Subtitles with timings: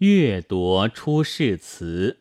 [0.00, 2.18] 月夺出世词。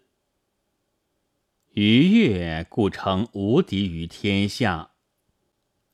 [1.74, 4.92] 鱼月故称无敌于天下。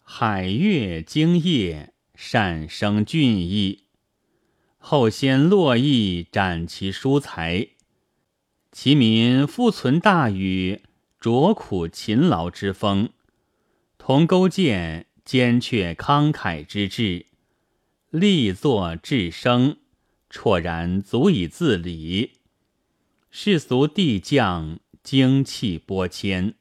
[0.03, 3.85] 海月精业，善生俊逸。
[4.77, 7.69] 后先洛邑展其书才，
[8.71, 10.83] 其民复存大禹
[11.19, 13.09] 卓苦勤劳之风，
[13.97, 17.25] 同勾践坚却慷慨之志，
[18.11, 19.77] 力作至生，
[20.31, 22.37] 绰然足以自理。
[23.29, 24.79] 世俗帝将。
[25.03, 26.53] 精气波迁，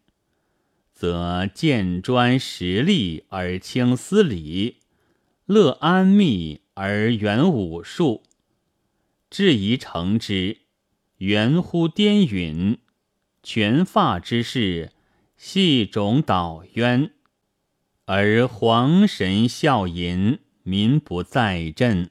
[0.94, 4.78] 则见专实力而轻思礼，
[5.44, 8.22] 乐安谧而远武术。
[9.28, 10.56] 至宜成之，
[11.18, 12.78] 圆乎颠允。
[13.42, 14.90] 全发之事，
[15.36, 17.10] 系种导渊，
[18.06, 22.10] 而皇神笑吟，民不在朕。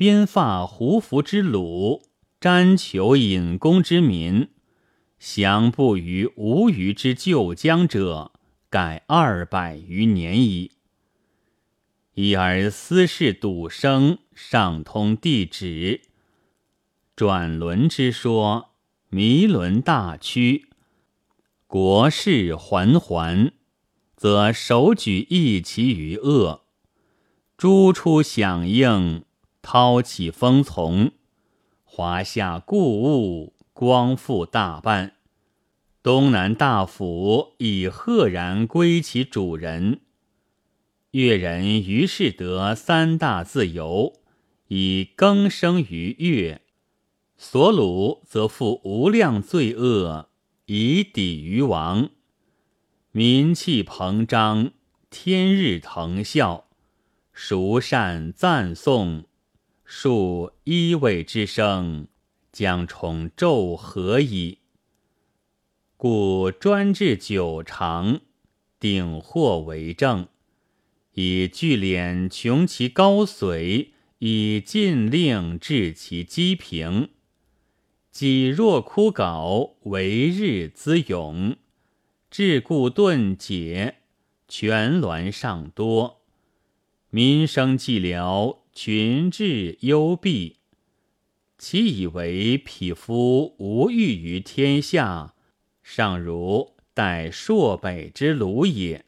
[0.00, 2.04] 编发胡服之虏，
[2.40, 4.48] 瞻求隐公之民。
[5.18, 8.32] 降不于无虞之旧疆者，
[8.70, 10.70] 改二百余年矣。
[12.14, 16.00] 一而私事笃生，上通地旨。
[17.14, 18.70] 转轮之说，
[19.10, 20.70] 弥轮大趋，
[21.66, 23.52] 国事环环，
[24.16, 26.62] 则手举一其于恶，
[27.58, 29.24] 诸出响应，
[29.62, 31.12] 涛起风从，
[31.84, 33.54] 华夏故物。
[33.72, 35.14] 光复大半，
[36.02, 40.00] 东南大府已赫然归其主人。
[41.12, 44.20] 越人于是得三大自由，
[44.68, 46.58] 以更生于越；
[47.38, 50.28] 所虏则负无量罪恶，
[50.66, 52.10] 以抵于王。
[53.12, 54.72] 民气膨胀，
[55.08, 56.64] 天日腾啸，
[57.32, 59.24] 孰善赞颂，
[59.92, 62.06] 数一位之声。
[62.52, 64.58] 将宠纣何矣？
[65.96, 68.20] 故专制久长，
[68.78, 70.28] 鼎祸为政，
[71.14, 73.88] 以聚敛穷其高髓，
[74.20, 77.08] 以禁令治其积平。
[78.12, 81.56] 己若枯槁，为日滋永；
[82.30, 83.96] 治故顿解，
[84.46, 86.20] 权乱尚多。
[87.10, 90.56] 民生寂寥，群治幽闭。
[91.58, 95.34] 其以为匹夫无欲于天下，
[95.82, 99.04] 尚如待朔北之虏也。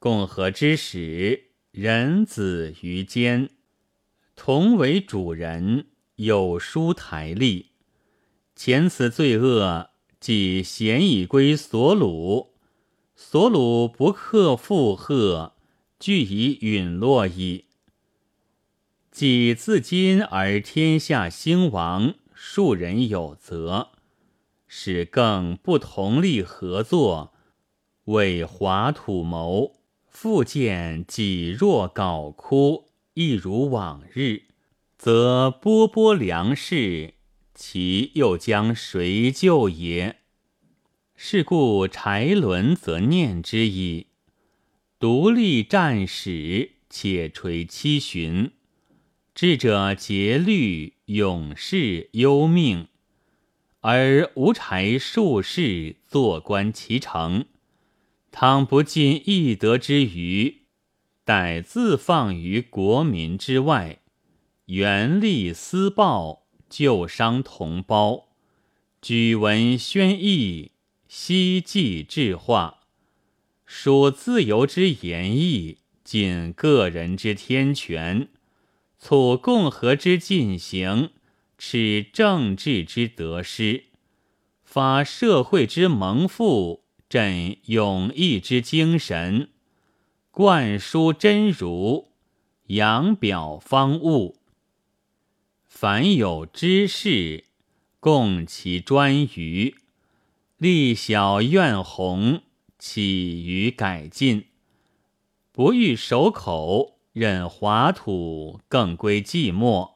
[0.00, 3.50] 共和之始，人子于间，
[4.34, 5.86] 同为主人，
[6.16, 7.66] 有书台立。
[8.56, 12.48] 前此罪恶，即贤以归所虏，
[13.14, 15.54] 所虏不克负荷，
[16.00, 17.66] 俱以陨落矣。
[19.18, 23.88] 己自今而天下兴亡，庶人有责，
[24.68, 27.34] 使更不同力合作，
[28.04, 29.80] 为华土谋。
[30.08, 34.42] 复见己若槁枯，亦如往日，
[34.96, 37.14] 则波波粮食，
[37.56, 40.18] 其又将谁救也？
[41.16, 44.06] 是故柴轮则念之矣。
[45.00, 48.52] 独立战史，且垂七旬。
[49.40, 52.88] 智者节律，永世忧命，
[53.82, 57.44] 而无柴术士坐观其成。
[58.32, 60.62] 倘不尽义德之余，
[61.24, 64.00] 待自放于国民之外，
[64.64, 68.30] 原力私报，救伤同胞，
[69.00, 70.72] 举文宣义，
[71.06, 72.80] 希冀智化，
[73.64, 78.30] 属自由之言义，尽个人之天权。
[78.98, 81.10] 促共和之进行，
[81.56, 83.84] 持政治之得失，
[84.64, 89.50] 发社会之蒙复，振勇毅之精神，
[90.32, 92.10] 灌输真儒，
[92.66, 94.36] 扬表方物。
[95.66, 97.44] 凡有知识，
[98.00, 99.76] 共其专于，
[100.56, 102.42] 立小愿宏，
[102.78, 104.46] 起于改进，
[105.52, 106.97] 不欲守口。
[107.18, 109.94] 任华土更归寂寞，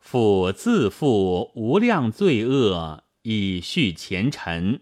[0.00, 4.80] 复自负无量罪恶以续前尘，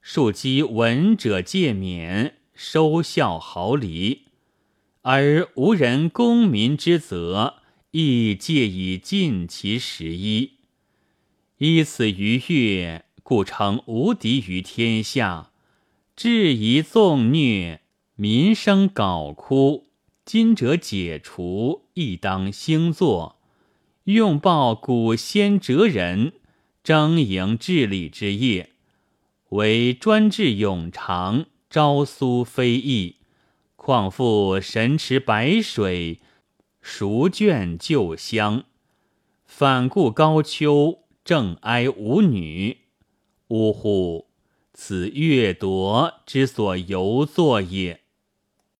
[0.00, 4.26] 庶积闻者戒免，收效毫厘，
[5.02, 7.54] 而无人公民之责，
[7.90, 10.52] 亦借以尽其十一。
[11.58, 15.50] 依此逾越，故称无敌于天下。
[16.14, 17.80] 质疑纵虐，
[18.14, 19.88] 民生槁枯。
[20.24, 23.36] 今者解除，亦当兴作；
[24.04, 26.32] 用报古先哲人，
[26.82, 28.70] 争营治理之业，
[29.50, 33.16] 为专制永长，朝苏非议。
[33.76, 36.20] 况复神池白水，
[36.80, 38.64] 熟卷旧香。
[39.44, 42.78] 反顾高丘，正哀吾女。
[43.48, 44.28] 呜呼！
[44.72, 48.03] 此掠夺之所由作也。